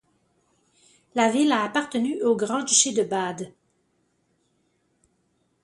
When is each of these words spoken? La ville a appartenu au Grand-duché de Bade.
La 1.13 1.29
ville 1.29 1.51
a 1.51 1.63
appartenu 1.63 2.23
au 2.23 2.35
Grand-duché 2.35 2.91
de 2.91 3.03
Bade. 3.03 3.53